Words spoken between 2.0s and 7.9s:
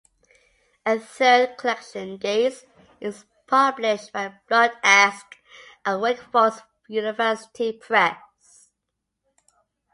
"Geis", is published by Bloodaxe and Wake Forest University